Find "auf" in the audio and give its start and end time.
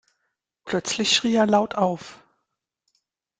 1.75-2.23